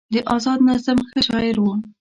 د 0.13 0.15
ازاد 0.35 0.59
نظم 0.67 0.97
ښه 1.09 1.19
شاعر 1.27 1.55
و 1.61 1.65